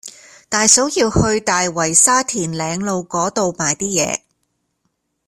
[0.49, 4.19] 大嫂要去大圍沙田嶺路嗰度買啲嘢